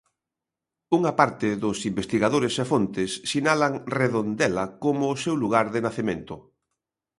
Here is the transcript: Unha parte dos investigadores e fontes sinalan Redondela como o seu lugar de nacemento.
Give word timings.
Unha 0.97 1.11
parte 1.19 1.47
dos 1.63 1.77
investigadores 1.91 2.53
e 2.63 2.65
fontes 2.71 3.09
sinalan 3.31 3.73
Redondela 3.99 4.65
como 4.83 5.03
o 5.13 5.19
seu 5.23 5.35
lugar 5.43 5.67
de 5.73 5.79
nacemento. 5.87 6.35